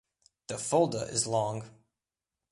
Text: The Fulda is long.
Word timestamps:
The 0.47 0.57
Fulda 0.57 1.03
is 1.11 1.27
long. 1.27 1.69